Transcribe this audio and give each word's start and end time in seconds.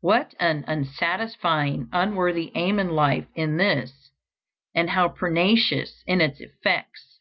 what 0.00 0.34
an 0.40 0.64
unsatisfying, 0.66 1.88
unworthy 1.92 2.50
aim 2.56 2.80
in 2.80 2.90
life 2.96 3.28
is 3.36 3.56
this, 3.58 4.10
and 4.74 4.90
how 4.90 5.06
pernicious 5.08 6.02
in 6.04 6.20
its 6.20 6.40
effects! 6.40 7.20